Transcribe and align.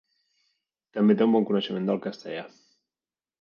També 0.97 1.15
té 1.19 1.27
un 1.29 1.35
bon 1.37 1.45
coneixement 1.51 1.85
del 1.91 2.01
castellà. 2.07 2.47